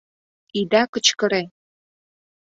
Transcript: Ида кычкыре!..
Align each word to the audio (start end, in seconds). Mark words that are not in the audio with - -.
Ида 0.59 0.81
кычкыре!.. 0.91 1.43